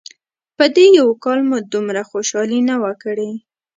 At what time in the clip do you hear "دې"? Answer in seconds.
0.75-0.85